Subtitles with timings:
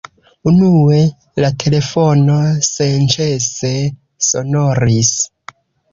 [0.51, 1.01] Unue
[1.43, 3.73] la telefono senĉese
[4.31, 5.13] sonoris.